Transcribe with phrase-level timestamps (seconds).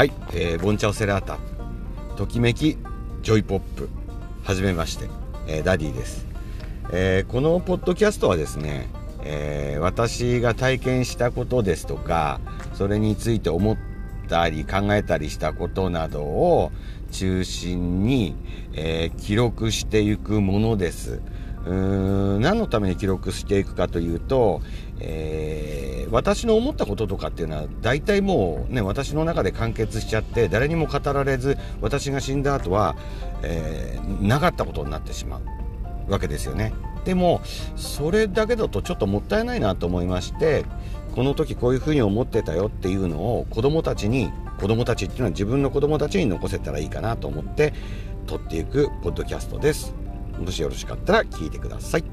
[0.00, 1.36] はい、えー、ボンチャオセラータ
[2.16, 2.78] トキメキ
[3.20, 3.90] JOYPOP
[4.42, 5.10] はじめまして、
[5.46, 6.26] えー、ダディです、
[6.90, 8.88] えー、このポッドキャストはですね、
[9.22, 12.40] えー、私が体験したことですとか
[12.72, 13.76] それについて思っ
[14.26, 16.72] たり考えたりしたことなどを
[17.12, 18.36] 中心に、
[18.72, 21.20] え記録していくものです。
[21.66, 24.62] うーん何のために記録していくかというと、
[25.00, 25.59] えー、
[26.10, 32.96] 私の思ったこととかっていうのは大体もうね私の中で完結しちゃって誰にも語られず私が死んだ後は、
[33.42, 35.40] えー、なかったことになってしま
[36.08, 36.72] うわけですよね
[37.04, 37.40] でも
[37.76, 40.64] それだけだとちょっともったいないなと思いまして
[41.14, 44.30] この時こういうふうに思ってたよっていうのを子供たちに
[44.60, 47.72] 子供たちっていうのは自分の子供たちに残せたらいいかなと思って
[48.26, 49.94] 撮っていくポッドキャストです。
[50.38, 52.04] もしよろしかったら聞いてください。